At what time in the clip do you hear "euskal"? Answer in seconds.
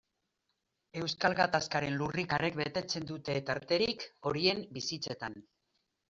1.01-1.33